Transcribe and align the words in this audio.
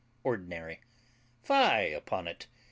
ORDINARY. 0.23 0.81
Fie 1.43 1.93
upon 1.93 2.27
it! 2.27 2.47